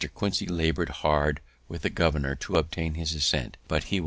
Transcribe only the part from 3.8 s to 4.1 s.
he was obstinate.